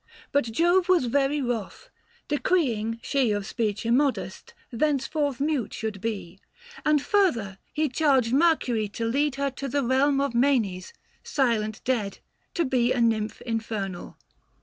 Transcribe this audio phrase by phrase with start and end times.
[0.31, 1.91] But Jove was very wroth—
[2.27, 6.39] decreeing, she 650 Of speech immodest, thenceforth mute should be;
[6.83, 10.91] And further, he charged Mercury to lead Her to the realm of Manes—
[11.37, 12.17] silent dead—
[12.55, 14.17] To be a Nymph infernal.